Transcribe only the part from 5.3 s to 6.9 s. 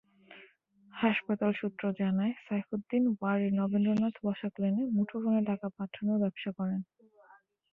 টাকা পাঠানোর ব্যবসা করেন।